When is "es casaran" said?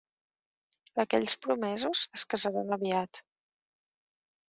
2.19-2.77